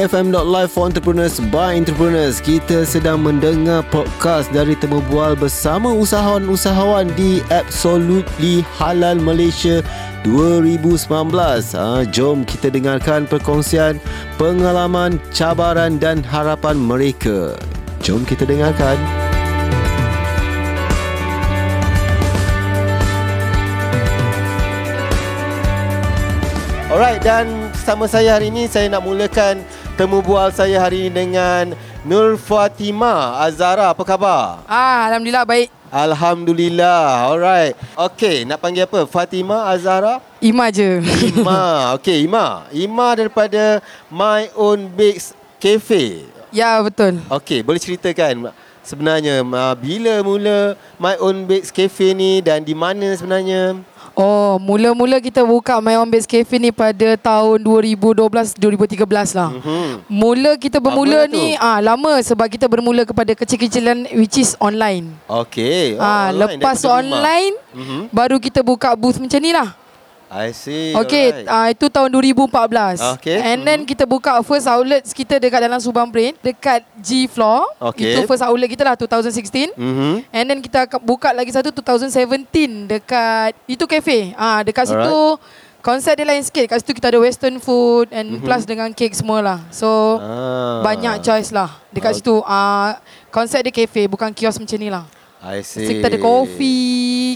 BFM.live 0.00 0.72
for 0.72 0.88
entrepreneurs 0.88 1.36
by 1.52 1.76
entrepreneurs. 1.76 2.40
Kita 2.40 2.88
sedang 2.88 3.20
mendengar 3.20 3.84
podcast 3.92 4.48
dari 4.48 4.72
Temu 4.72 5.04
Bual 5.12 5.36
bersama 5.36 5.92
usahawan-usahawan 5.92 7.12
di 7.20 7.44
Absolutely 7.52 8.64
Halal 8.80 9.20
Malaysia 9.20 9.84
2019. 10.24 11.04
Ha, 11.76 12.08
jom 12.08 12.48
kita 12.48 12.72
dengarkan 12.72 13.28
perkongsian 13.28 14.00
pengalaman, 14.40 15.20
cabaran 15.36 16.00
dan 16.00 16.24
harapan 16.24 16.80
mereka. 16.80 17.52
Jom 18.00 18.24
kita 18.24 18.48
dengarkan. 18.48 18.96
Alright 26.88 27.20
dan 27.20 27.68
bersama 27.76 28.08
saya 28.08 28.40
hari 28.40 28.48
ini 28.48 28.64
saya 28.64 28.88
nak 28.88 29.04
mulakan 29.04 29.60
temu 30.00 30.24
bual 30.24 30.48
saya 30.48 30.80
hari 30.80 31.12
ini 31.12 31.28
dengan 31.28 31.76
Nur 32.08 32.40
Fatima 32.40 33.36
Azara. 33.36 33.92
Apa 33.92 34.00
khabar? 34.00 34.64
Ah, 34.64 35.12
alhamdulillah 35.12 35.44
baik. 35.44 35.68
Alhamdulillah. 35.92 37.28
Alright. 37.28 37.76
Okay, 38.08 38.48
nak 38.48 38.64
panggil 38.64 38.88
apa? 38.88 39.04
Fatima 39.04 39.68
Azara? 39.68 40.24
Ima 40.40 40.72
je. 40.72 41.04
Ima. 41.04 41.60
Okay, 42.00 42.24
Ima. 42.24 42.64
Ima 42.72 43.12
daripada 43.12 43.84
My 44.08 44.48
Own 44.56 44.88
Bakes 44.88 45.36
Cafe. 45.60 46.24
ya, 46.48 46.80
betul. 46.80 47.20
Okay, 47.28 47.60
boleh 47.60 47.76
ceritakan 47.76 48.56
sebenarnya 48.80 49.44
uh, 49.44 49.76
bila 49.76 50.24
mula 50.24 50.80
My 50.96 51.20
Own 51.20 51.44
Bakes 51.44 51.68
Cafe 51.68 52.16
ni 52.16 52.40
dan 52.40 52.64
di 52.64 52.72
mana 52.72 53.12
sebenarnya? 53.12 53.84
Oh, 54.18 54.58
mula-mula 54.60 55.22
kita 55.22 55.40
buka 55.46 55.78
My 55.80 55.96
Own 55.96 56.10
Base 56.10 56.26
Cafe 56.28 56.58
ni 56.58 56.70
pada 56.74 57.16
tahun 57.16 57.62
2012-2013 57.62 59.32
lah. 59.32 59.50
Mhm. 59.54 60.10
Mula 60.10 60.60
kita 60.60 60.82
bermula 60.82 61.24
Lama 61.24 61.32
ni 61.32 61.56
ah 61.56 61.78
lama 61.80 62.18
sebab 62.20 62.46
kita 62.50 62.68
bermula 62.68 63.06
kepada 63.08 63.32
kecil-kecilan 63.32 64.10
which 64.18 64.36
is 64.36 64.58
online. 64.60 65.14
Okay. 65.24 65.96
ah 65.96 66.28
online, 66.28 66.58
lepas 66.60 66.78
online 66.84 67.54
Mhm. 67.72 68.00
baru 68.12 68.36
kita 68.36 68.60
buka 68.60 68.92
booth 68.98 69.16
macam 69.22 69.40
ni 69.40 69.54
lah. 69.54 69.72
I 70.30 70.54
see. 70.54 70.94
Okay, 70.94 71.42
alright. 71.42 71.50
uh, 71.50 71.68
itu 71.74 71.90
tahun 71.90 72.06
2014. 72.14 73.18
Okay, 73.18 73.42
And 73.42 73.66
then 73.66 73.82
mhm. 73.82 73.90
kita 73.90 74.06
buka 74.06 74.38
first 74.46 74.70
outlet 74.70 75.02
kita 75.02 75.42
dekat 75.42 75.58
dalam 75.66 75.82
Subang 75.82 76.06
Brain, 76.06 76.38
dekat 76.38 76.86
G 77.02 77.26
Floor. 77.26 77.66
Okay. 77.90 78.14
Itu 78.14 78.30
first 78.30 78.46
outlet 78.46 78.70
kita 78.70 78.86
lah 78.86 78.94
2016. 78.94 79.74
Mhm. 79.74 80.30
And 80.30 80.44
then 80.46 80.58
kita 80.62 80.86
buka 81.02 81.34
lagi 81.34 81.50
satu 81.50 81.74
2017 81.74 82.86
dekat 82.86 83.58
itu 83.66 83.82
cafe. 83.90 84.30
Ah 84.38 84.62
dekat 84.62 84.86
Alright. 84.86 85.10
situ 85.10 85.18
konsep 85.82 86.14
dia 86.14 86.22
lain 86.22 86.46
sikit. 86.46 86.64
Kat 86.70 86.78
situ 86.78 86.94
kita 86.94 87.10
ada 87.10 87.18
western 87.18 87.58
food 87.58 88.14
and 88.14 88.38
mm-hmm. 88.38 88.46
plus 88.46 88.62
dengan 88.62 88.94
cake 88.94 89.18
semua 89.18 89.42
lah. 89.42 89.58
So 89.74 90.22
Ah. 90.22 90.78
banyak 90.86 91.26
choice 91.26 91.50
lah. 91.50 91.82
Dekat 91.90 92.14
Okay. 92.14 92.22
situ 92.22 92.38
ah 92.46 93.02
konsep 93.34 93.66
dia 93.66 93.74
cafe 93.74 94.06
bukan 94.06 94.30
kios 94.30 94.62
macam 94.62 94.78
ni 94.78 94.94
lah. 94.94 95.10
I 95.40 95.64
see. 95.64 95.88
So, 95.88 95.96
kita 95.96 96.12
ada 96.12 96.20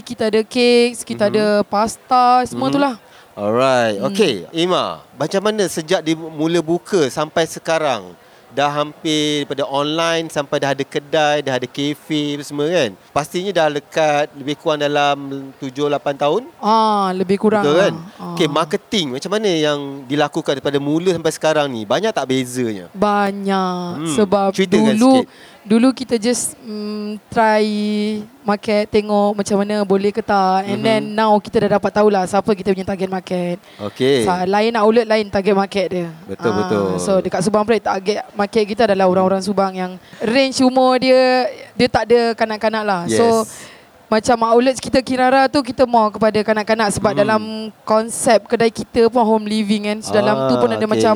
kita 0.01 0.27
ada 0.27 0.41
cakes, 0.41 1.03
kita 1.03 1.27
mm-hmm. 1.27 1.39
ada 1.61 1.67
pasta, 1.67 2.43
semua 2.43 2.67
Mhm. 2.67 2.73
tu 2.73 2.79
lah. 2.79 2.95
Alright. 3.35 3.99
Hmm. 3.99 4.07
Okay. 4.09 4.47
Ima, 4.55 5.03
macam 5.19 5.41
mana 5.43 5.67
sejak 5.67 5.99
dia 5.99 6.15
mula 6.15 6.63
buka 6.63 7.11
sampai 7.11 7.43
sekarang? 7.43 8.15
Dah 8.55 8.71
hampir 8.71 9.43
daripada 9.43 9.67
online 9.67 10.31
sampai 10.31 10.63
dah 10.63 10.71
ada 10.71 10.79
kedai, 10.87 11.43
dah 11.43 11.59
ada 11.59 11.67
kafe 11.67 12.39
semua 12.39 12.71
kan? 12.71 12.95
Pastinya 13.11 13.51
dah 13.51 13.67
lekat 13.67 14.31
lebih 14.31 14.55
kurang 14.55 14.79
dalam 14.79 15.51
7-8 15.59 16.15
tahun? 16.15 16.47
Ah 16.63 17.11
lebih 17.11 17.35
kurang. 17.35 17.67
Betul 17.67 17.75
lah. 17.75 17.83
kan? 17.91 17.93
Ah. 18.15 18.31
Okay, 18.31 18.47
marketing 18.47 19.11
macam 19.11 19.35
mana 19.35 19.51
yang 19.51 20.07
dilakukan 20.07 20.55
daripada 20.55 20.79
mula 20.79 21.11
sampai 21.11 21.35
sekarang 21.35 21.67
ni? 21.67 21.83
Banyak 21.83 22.15
tak 22.15 22.31
bezanya? 22.31 22.87
Banyak 22.95 24.07
hmm. 24.07 24.15
sebab 24.15 24.55
ceritakan 24.55 24.95
dulu 24.95 25.13
sikit. 25.19 25.27
Dulu 25.65 25.89
kita 25.91 26.15
just 26.15 26.53
mm, 26.61 27.17
try 27.25 27.65
market 28.45 28.85
tengok 28.85 29.33
macam 29.33 29.65
mana 29.65 29.81
boleh 29.81 30.13
ke 30.13 30.21
tak 30.21 30.69
and 30.69 30.77
Mhm. 30.77 30.85
then 30.85 31.01
now 31.11 31.33
kita 31.41 31.65
dah 31.65 31.81
dapat 31.81 31.89
tahulah 31.89 32.21
siapa 32.23 32.53
kita 32.53 32.69
punya 32.69 32.85
target 32.85 33.09
market. 33.09 33.57
Okay. 33.81 34.21
Sa- 34.21 34.45
lain 34.45 34.77
outlet 34.77 35.09
lain 35.09 35.25
target 35.25 35.57
market 35.57 35.87
dia. 35.89 36.07
Betul, 36.29 36.53
Ah, 36.53 36.57
betul. 36.61 36.85
So 37.01 37.11
dekat 37.17 37.41
Subang 37.41 37.65
Break 37.65 37.81
target 37.81 38.21
market 38.31 38.63
kita 38.63 38.85
adalah 38.85 39.09
orang-orang 39.09 39.41
Subang 39.41 39.73
yang 39.73 39.97
range 40.21 40.61
umur 40.61 41.01
dia 41.01 41.49
dia 41.73 41.87
tak 41.89 42.13
ada 42.13 42.37
kanak-kanak 42.37 42.83
lah. 42.85 43.01
Yes. 43.09 43.17
So 43.17 43.25
macam 44.05 44.37
outlet 44.45 44.77
kita 44.77 45.01
Kirara 45.01 45.49
tu 45.49 45.65
kita 45.65 45.89
more 45.89 46.13
kepada 46.13 46.37
kanak-kanak 46.45 46.93
sebab 46.93 47.17
Mhm. 47.17 47.19
dalam 47.19 47.41
konsep 47.81 48.45
kedai 48.45 48.69
kita 48.69 49.09
pun 49.09 49.25
home 49.25 49.49
living 49.49 49.89
kan. 49.89 49.97
So 50.05 50.13
dalam 50.13 50.45
tu 50.45 50.61
pun 50.61 50.69
Ah, 50.69 50.77
ada 50.77 50.85
okay. 50.85 50.93
macam 50.93 51.15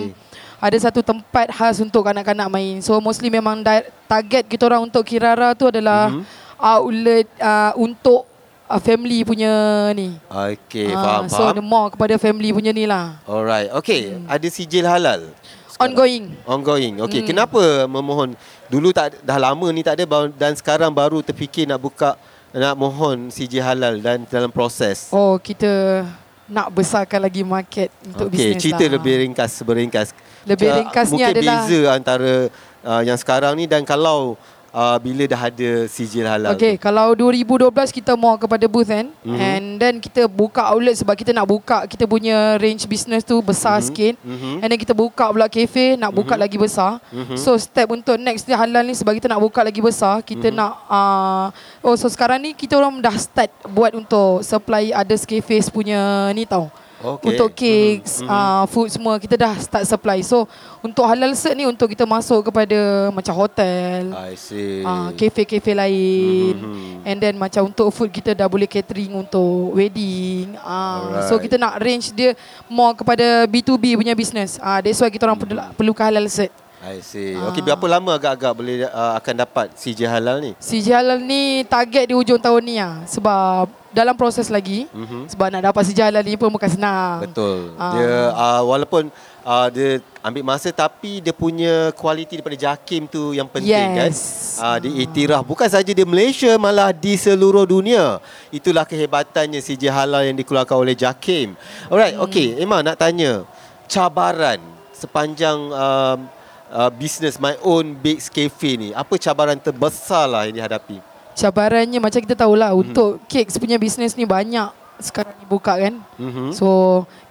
ada 0.60 0.78
satu 0.78 1.00
tempat 1.00 1.48
khas 1.50 1.80
untuk 1.80 2.04
kanak-kanak 2.04 2.48
main. 2.48 2.80
So 2.80 3.00
mostly 3.00 3.28
memang 3.28 3.60
di- 3.60 3.88
target 4.06 4.44
kita 4.46 4.68
orang 4.68 4.84
untuk 4.84 5.02
Kirara 5.02 5.52
tu 5.54 5.66
adalah 5.66 6.12
Mhm. 6.12 6.24
outlet 6.60 7.26
uh, 7.40 7.72
untuk 7.76 8.28
uh, 8.68 8.78
family 8.78 9.24
punya 9.24 9.52
ni. 9.94 10.20
Okay, 10.28 10.92
Ah, 10.92 11.24
faham, 11.24 11.24
so 11.26 11.40
faham. 11.42 11.56
the 11.56 11.64
more 11.64 11.88
kepada 11.90 12.16
family 12.16 12.52
punya 12.52 12.70
ni 12.70 12.84
lah. 12.84 13.18
Alright. 13.24 13.72
Okay, 13.74 14.14
Hmm. 14.14 14.28
ada 14.28 14.48
sijil 14.48 14.84
halal? 14.84 15.32
sekarang? 15.70 15.96
Ongoing. 15.96 16.24
Ongoing. 16.44 16.94
Okey, 17.02 17.24
Hmm. 17.24 17.30
kenapa 17.30 17.62
memohon 17.88 18.36
dulu 18.68 18.92
tak 18.92 19.16
dah 19.24 19.40
lama 19.40 19.68
ni 19.72 19.80
tak 19.80 19.96
ada 19.96 20.06
dan 20.30 20.52
sekarang 20.52 20.92
baru 20.92 21.24
terfikir 21.24 21.64
nak 21.64 21.80
buka 21.80 22.20
nak 22.50 22.76
mohon 22.76 23.30
CJ 23.30 23.62
halal 23.62 23.96
dan 23.98 24.28
dalam 24.28 24.50
proses. 24.50 25.08
Oh, 25.10 25.40
kita 25.40 26.04
nak 26.50 26.68
besarkan 26.70 27.22
lagi 27.22 27.42
market 27.42 27.94
untuk 28.04 28.28
Okey, 28.28 28.34
bisnes 28.52 28.60
cerita 28.60 28.84
lah. 28.84 28.98
lebih 28.98 29.14
ringkas, 29.22 29.52
beringkas. 29.62 30.08
Lebih 30.44 30.68
Ah, 30.68 30.76
ringkasnya 30.82 31.14
mungkin 31.14 31.34
adalah- 31.36 31.64
beza 31.64 31.80
antara 31.90 32.34
uh, 32.82 33.02
yang 33.02 33.16
sekarang 33.16 33.54
ni 33.54 33.66
dan 33.66 33.84
kalau 33.84 34.34
uh, 34.72 34.98
bila 34.98 35.24
dah 35.26 35.42
ada 35.50 35.70
sijil 35.86 36.26
halal. 36.26 36.54
Okay, 36.54 36.78
tu. 36.78 36.84
kalau 36.86 37.14
2012 37.14 37.92
kita 37.92 38.14
more 38.14 38.38
kepada 38.38 38.66
booth 38.66 38.90
kan 38.90 39.10
Mhm. 39.22 39.38
and 39.38 39.66
then 39.78 39.94
kita 39.98 40.26
buka 40.26 40.66
outlet 40.70 40.96
sebab 40.98 41.14
kita 41.14 41.32
nak 41.34 41.46
buka 41.46 41.86
kita 41.86 42.06
punya 42.06 42.58
range 42.58 42.86
business 42.86 43.22
tu 43.22 43.38
besar 43.42 43.80
Mhm. 43.80 43.86
sikit. 43.86 44.14
Mhm. 44.22 44.54
And 44.62 44.68
then 44.70 44.80
kita 44.80 44.94
buka 44.94 45.30
pula 45.30 45.48
cafe 45.48 45.98
nak 45.98 46.12
buka 46.14 46.34
Mhm. 46.34 46.42
lagi 46.42 46.58
besar. 46.58 46.92
Mhm. 47.10 47.36
So 47.38 47.54
step 47.56 47.90
untuk 47.90 48.16
next 48.16 48.46
dia 48.46 48.58
halal 48.58 48.86
ni 48.86 48.96
sebab 48.96 49.14
kita 49.14 49.28
nak 49.28 49.42
buka 49.42 49.62
lagi 49.62 49.82
besar, 49.82 50.22
kita 50.22 50.50
Mhm. 50.50 50.56
nak 50.56 50.72
uh, 50.88 51.46
oh 51.84 51.96
so 51.96 52.10
sekarang 52.10 52.40
ni 52.40 52.52
kita 52.54 52.78
orang 52.78 52.98
dah 53.00 53.16
start 53.16 53.50
buat 53.68 53.94
untuk 53.94 54.42
supply 54.42 54.94
others 54.94 55.26
cafes 55.26 55.70
punya 55.70 56.30
ni 56.32 56.46
tau. 56.46 56.70
Okey. 57.00 57.32
Untuk 57.32 57.50
cakes, 57.56 58.20
Mhm. 58.20 58.28
uh, 58.28 58.64
food 58.68 58.92
semua 58.92 59.16
kita 59.16 59.40
dah 59.40 59.56
start 59.56 59.88
supply. 59.88 60.20
So 60.20 60.44
untuk 60.80 61.08
halal 61.08 61.32
cert 61.32 61.56
ni 61.56 61.64
untuk 61.64 61.88
kita 61.88 62.04
masuk 62.04 62.52
kepada 62.52 62.76
macam 63.10 63.34
hotel, 63.34 64.12
I 64.12 64.36
see. 64.36 64.84
uh, 64.84 65.16
kafe-kafe 65.16 65.72
lain. 65.72 66.56
Mhm. 66.60 67.08
And 67.08 67.18
then 67.18 67.34
macam 67.40 67.72
untuk 67.72 67.88
food 67.90 68.12
kita 68.12 68.36
dah 68.36 68.52
boleh 68.52 68.68
catering 68.68 69.16
untuk 69.16 69.72
wedding. 69.72 70.60
Uh, 70.60 71.24
so 71.26 71.40
kita 71.40 71.56
nak 71.56 71.80
range 71.80 72.12
dia 72.12 72.36
more 72.68 72.92
kepada 72.92 73.48
B2B 73.48 73.96
punya 73.96 74.12
business. 74.12 74.60
Uh, 74.60 74.84
that's 74.84 75.00
why 75.00 75.08
kita 75.08 75.24
orang 75.24 75.40
perlu, 75.40 75.56
perlukan 75.76 76.04
halal 76.04 76.28
cert. 76.28 76.52
I 76.80 77.04
see. 77.04 77.36
Ah. 77.36 77.52
Okey, 77.52 77.60
berapa 77.60 77.86
lama 77.92 78.16
agak-agak 78.16 78.52
boleh 78.56 78.88
uh, 78.88 79.14
akan 79.20 79.36
dapat 79.44 79.68
CJ 79.76 80.08
halal 80.08 80.40
ni? 80.40 80.52
CJ 80.64 80.88
halal 80.96 81.20
ni 81.20 81.68
target 81.68 82.08
di 82.08 82.14
hujung 82.16 82.40
tahun 82.40 82.62
ni 82.64 82.80
lah. 82.80 83.04
Sebab 83.04 83.68
dalam 83.92 84.16
proses 84.16 84.48
lagi. 84.48 84.88
Mhm. 84.96 85.28
Sebab 85.28 85.52
nak 85.52 85.64
dapat 85.72 85.82
CJ 85.92 86.00
halal 86.08 86.24
ni 86.24 86.40
pun 86.40 86.48
bukan 86.48 86.72
senang. 86.72 87.28
Betul. 87.28 87.76
Ah. 87.76 87.92
Dia 87.92 88.12
uh, 88.32 88.62
walaupun 88.64 89.12
uh, 89.44 89.68
dia 89.68 90.00
ambil 90.24 90.44
masa 90.56 90.72
tapi 90.72 91.20
dia 91.20 91.36
punya 91.36 91.92
kualiti 92.00 92.40
daripada 92.40 92.56
JAKIM 92.56 93.12
tu 93.12 93.36
yang 93.36 93.52
penting 93.52 93.76
kan. 93.76 94.08
Yes. 94.08 94.56
Uh, 94.56 94.80
diiktiraf 94.80 95.44
bukan 95.44 95.68
saja 95.68 95.92
di 95.92 96.04
Malaysia 96.08 96.56
malah 96.56 96.96
di 96.96 97.20
seluruh 97.20 97.68
dunia. 97.68 98.24
Itulah 98.56 98.88
kehebatannya 98.88 99.60
CJ 99.60 99.84
halal 99.92 100.32
yang 100.32 100.40
dikeluarkan 100.40 100.80
oleh 100.80 100.96
JAKIM. 100.96 101.60
Alright, 101.92 102.16
hmm. 102.16 102.24
okey. 102.24 102.48
Emma 102.56 102.80
nak 102.80 102.96
tanya 102.96 103.44
cabaran 103.92 104.64
sepanjang 104.96 105.60
um, 105.76 106.39
uh, 106.72 106.90
business 106.94 107.42
my 107.42 107.58
own 107.62 107.98
bakes 107.98 108.30
cafe 108.30 108.78
ni. 108.78 108.90
Apa 108.94 109.18
cabaran 109.18 109.58
terbesar 109.58 110.30
lah 110.30 110.46
yang 110.48 110.56
dihadapi? 110.58 111.02
Cabarannya 111.36 112.00
macam 112.04 112.20
kita 112.20 112.36
tahulah 112.36 112.72
Mhm. 112.74 112.80
untuk 112.82 113.22
cakes 113.28 113.56
punya 113.58 113.80
business 113.80 114.14
ni 114.16 114.28
banyak 114.28 114.70
sekarang 115.00 115.32
ni 115.40 115.48
buka 115.48 115.80
kan. 115.80 115.96
Mhm. 116.20 116.52
So 116.52 116.68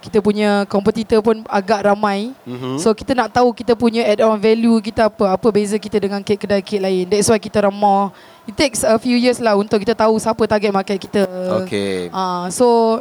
kita 0.00 0.24
punya 0.24 0.64
kompetitor 0.64 1.20
pun 1.20 1.44
agak 1.44 1.84
ramai. 1.84 2.32
Mhm. 2.48 2.80
So 2.80 2.96
kita 2.96 3.12
nak 3.12 3.28
tahu 3.28 3.52
kita 3.52 3.76
punya 3.76 4.08
add 4.08 4.24
on 4.24 4.40
value 4.40 4.80
kita 4.80 5.12
apa, 5.12 5.36
apa 5.36 5.48
beza 5.52 5.76
kita 5.76 6.00
dengan 6.00 6.24
kek 6.24 6.40
kedai 6.40 6.64
kek 6.64 6.80
lain. 6.80 7.04
That's 7.04 7.28
why 7.28 7.36
kita 7.36 7.60
more 7.68 8.08
it 8.48 8.56
takes 8.56 8.80
a 8.80 8.96
few 8.96 9.20
years 9.20 9.36
lah 9.36 9.52
untuk 9.52 9.84
kita 9.84 9.92
tahu 9.92 10.16
siapa 10.16 10.40
target 10.48 10.72
market 10.72 10.96
kita. 10.96 11.28
Okey. 11.60 12.08
Ah, 12.08 12.48
so 12.48 12.98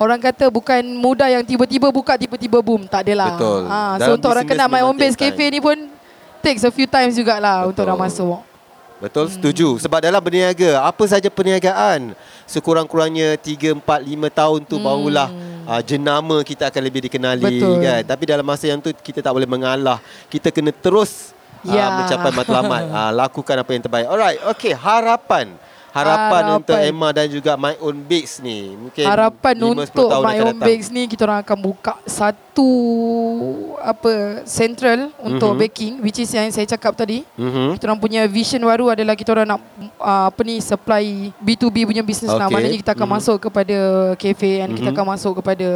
orang 0.00 0.18
kata 0.18 0.48
bukan 0.48 0.80
mudah 0.96 1.28
yang 1.28 1.44
tiba-tiba 1.44 1.92
buka 1.92 2.16
tiba-tiba 2.16 2.58
boom, 2.58 2.88
tak 2.88 3.04
adalah. 3.04 3.36
Betul. 3.36 3.62
Ah, 3.68 3.94
so 3.94 4.00
Dalam 4.00 4.14
untuk 4.16 4.28
orang 4.32 4.46
kenal 4.48 4.66
my 4.66 4.82
own 4.82 4.96
base 4.96 5.12
cafe 5.14 5.52
ni 5.52 5.60
pun 5.60 5.76
takes 6.40 6.64
a 6.64 6.72
few 6.72 6.88
times 6.88 7.12
jugalah 7.14 7.68
untuk 7.68 7.84
Betul. 7.84 7.92
orang 7.92 8.00
masuk. 8.08 8.40
Betul, 9.00 9.32
setuju. 9.32 9.80
Sebab 9.80 10.00
dalam 10.00 10.20
berniaga, 10.20 10.84
apa 10.84 11.04
saja 11.08 11.32
perniagaan, 11.32 12.12
sekurang-kurangnya 12.44 13.36
3, 13.36 13.72
4, 13.72 13.80
5 13.80 14.28
tahun 14.28 14.60
tu 14.68 14.76
Hmm. 14.76 14.84
barulah 14.84 15.28
uh, 15.64 15.80
jenama 15.80 16.44
kita 16.44 16.68
akan 16.68 16.82
lebih 16.84 17.08
dikenali 17.08 17.60
Betul. 17.60 17.80
kan. 17.80 18.02
Tapi 18.04 18.24
dalam 18.28 18.44
masa 18.44 18.68
yang 18.68 18.76
tu 18.76 18.92
kita 18.92 19.24
tak 19.24 19.32
boleh 19.32 19.48
mengalah. 19.48 20.00
Kita 20.28 20.52
kena 20.52 20.68
terus 20.72 21.32
Ya. 21.60 21.88
uh, 21.88 22.04
mencapai 22.04 22.32
matlamat. 22.32 22.82
uh, 22.88 23.12
lakukan 23.24 23.56
apa 23.56 23.70
yang 23.72 23.82
terbaik. 23.84 24.04
Alright, 24.08 24.40
okay. 24.48 24.72
Harapan. 24.72 25.56
Harapan, 25.90 26.30
Harapan. 26.30 26.56
untuk 26.56 26.76
Emma 26.78 27.08
dan 27.10 27.26
juga 27.26 27.52
My 27.54 27.74
Own 27.78 27.96
Bakes 28.00 28.38
ni. 28.38 28.78
Mungkin 28.78 29.04
Harapan 29.04 29.54
5-10 29.54 29.66
untuk 29.82 30.08
My 30.20 30.36
Own. 30.40 30.56
Bakes 30.56 30.88
ni 30.88 31.02
kita 31.04 31.22
orang 31.24 31.42
akan 31.42 31.58
buka 31.58 31.92
satu 32.04 32.70
apa 33.80 34.10
central 34.44 35.10
untuk 35.18 35.50
Mhm. 35.50 35.58
baking 35.58 35.92
which 35.98 36.18
is 36.18 36.30
yang 36.30 36.46
saya 36.48 36.64
cakap 36.64 36.94
tadi. 36.94 37.24
Mhm. 37.34 37.74
Kita 37.74 37.84
orang 37.86 37.98
punya 37.98 38.22
vision 38.26 38.60
baru 38.60 38.92
adalah 38.92 39.14
kita 39.14 39.32
orang 39.32 39.46
nak 39.48 39.60
uh, 39.96 40.28
apa 40.28 40.40
ni 40.42 40.60
supply 40.60 41.34
B2B 41.38 41.84
punya 41.84 42.02
business 42.02 42.30
lah. 42.30 42.46
Okay. 42.46 42.54
Maknanya 42.54 42.78
kita 42.78 42.92
akan 42.92 43.08
Mhm. 43.08 43.14
masuk 43.16 43.36
kepada 43.40 43.78
cafe 44.14 44.50
and 44.60 44.70
kita 44.74 44.88
Mhm. 44.88 44.96
akan 44.96 45.06
masuk 45.08 45.32
kepada 45.40 45.68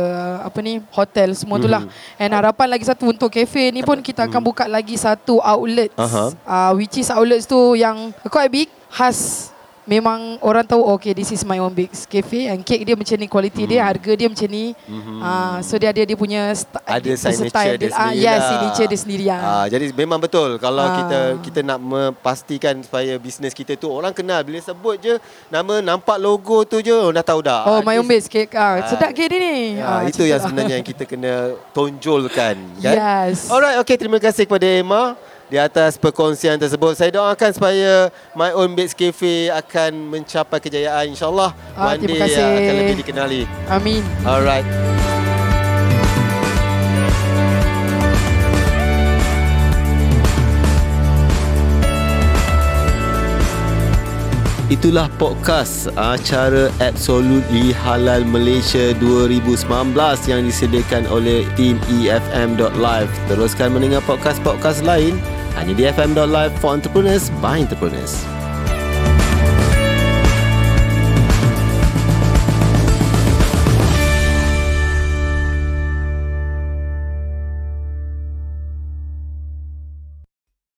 apa 0.45 0.59
ni 0.61 0.73
hotel 0.91 1.29
semua 1.33 1.57
tu 1.57 1.67
lah. 1.67 1.83
Mhm. 1.83 2.21
And 2.21 2.31
harapan 2.33 2.67
lagi 2.71 2.85
satu 2.85 3.09
untuk 3.09 3.31
cafe 3.31 3.73
ni 3.73 3.81
pun 3.81 3.99
kita 3.99 4.27
akan 4.27 4.41
buka 4.41 4.65
lagi 4.67 4.95
satu 4.95 5.41
outlet. 5.41 5.91
Aha. 5.97 6.31
Uh, 6.45 6.71
which 6.77 6.95
is 6.95 7.09
outlets 7.09 7.45
tu 7.45 7.75
yang 7.75 8.13
quite 8.29 8.49
big 8.49 8.69
khas 8.91 9.51
Memang 9.85 10.41
orang 10.41 10.65
tahu 10.65 10.81
okay 10.89 11.13
this 11.13 11.29
is 11.29 11.45
my 11.45 11.61
own 11.61 11.69
bakes 11.69 12.05
cafe 12.05 12.49
and 12.49 12.65
cake 12.65 12.81
dia 12.83 12.97
macam 12.97 13.13
ni 13.15 13.29
quality 13.29 13.63
dia 13.67 13.85
harga 13.85 14.17
dia 14.17 14.27
macam 14.27 14.49
ni 14.49 14.73
Mhm. 14.83 15.21
Ah, 15.21 15.61
so 15.61 15.77
dia 15.77 15.93
ada 15.93 16.01
dia 16.01 16.17
punya 16.17 16.41
st- 16.51 16.73
ada 16.81 17.05
dia- 17.05 17.21
signature 17.21 17.53
style 17.53 17.77
dia 17.77 17.89
Ah, 17.91 18.09
sendiri 18.09 18.17
yes, 18.19 18.33
lah. 18.35 18.49
signature 18.49 18.87
dia 18.87 18.99
sendiri 18.99 19.25
ah. 19.29 19.41
Ah, 19.45 19.67
jadi 19.67 19.93
memang 19.93 20.17
betul 20.17 20.57
kalau 20.57 20.81
Ah. 20.83 20.97
kita 20.97 21.19
kita 21.43 21.61
nak 21.63 21.79
memastikan 21.79 22.81
supaya 22.81 23.13
bisnes 23.17 23.53
kita 23.53 23.77
tu 23.77 23.87
orang 23.87 24.11
kenal 24.11 24.41
bila 24.41 24.57
sebut 24.59 24.97
je 24.97 25.21
nama 25.47 25.85
nampak 25.85 26.17
logo 26.17 26.65
tu 26.65 26.81
je 26.81 26.89
orang 26.91 27.13
dah 27.15 27.27
tahu 27.27 27.41
dah. 27.43 27.61
Oh, 27.67 27.75
Ah, 27.75 27.81
my 27.83 28.01
own 28.01 28.09
bakes 28.09 28.25
cake. 28.27 28.53
Ah, 28.53 28.81
Ah. 28.81 28.89
sedap 28.89 29.13
cake 29.13 29.29
dia 29.29 29.37
ni. 29.39 29.57
Ah, 29.79 30.01
Ah, 30.01 30.03
itu 30.03 30.25
yang 30.25 30.41
sebenarnya 30.41 30.81
yang 30.81 30.87
kita 30.87 31.05
kena 31.05 31.53
tonjolkan 31.71 32.57
kan. 32.75 32.97
Yes. 32.97 33.47
Alright, 33.47 33.77
okay 33.79 33.95
terima 33.95 34.17
kasih 34.17 34.43
kepada 34.43 34.65
Emma 34.65 35.13
di 35.49 35.57
atas 35.61 36.01
perkongsian 36.01 36.57
tersebut. 36.57 36.97
Saya 36.97 37.11
doakan 37.13 37.51
supaya 37.53 38.09
My 38.33 38.53
Own 38.57 38.73
Bakes 38.73 38.97
Cafe 38.97 39.51
akan 39.53 40.13
mencapai 40.13 40.59
kejayaan 40.61 41.13
insyaAllah. 41.13 41.53
Ah, 41.77 41.93
One 41.95 42.01
terima 42.01 42.25
day 42.27 42.33
kasih. 42.33 42.45
akan 42.45 42.75
lebih 42.81 42.97
dikenali. 43.05 43.43
Amin. 43.69 44.03
Alright. 44.25 44.67
Itulah 54.73 55.13
podcast 55.21 55.93
acara 55.93 56.73
Absolutely 56.81 57.77
Halal 57.85 58.25
Malaysia 58.25 58.97
2019 58.97 59.93
yang 60.25 60.41
disediakan 60.49 61.05
oleh 61.13 61.45
tim 61.53 61.77
E 61.87 62.09
EFM.live. 62.09 63.13
Teruskan 63.29 63.77
mendengar 63.77 64.01
podcast-podcast 64.09 64.81
lain 64.83 65.21
hanya 65.55 65.73
di 65.75 65.87
FM.live 65.87 66.55
for 66.59 66.75
entrepreneurs 66.75 67.31
by 67.39 67.63
entrepreneurs. 67.63 68.27